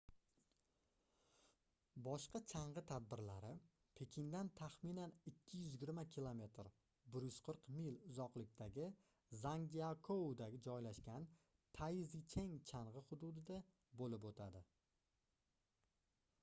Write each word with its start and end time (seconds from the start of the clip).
boshqa 2.05 2.39
chang'i 2.51 2.81
tadbirlari 2.91 3.51
pekindan 3.99 4.47
taxminan 4.61 5.11
220 5.27 6.07
km 6.15 6.65
140 7.19 7.75
mil 7.77 7.99
uzoqlikdagi 8.11 8.87
zangjiakouda 9.43 10.49
joylashgan 10.69 11.29
taizicheng 11.81 12.57
chang'i 12.71 13.03
hududida 13.11 13.63
bo'lib 14.01 14.27
o'tadi 14.31 14.65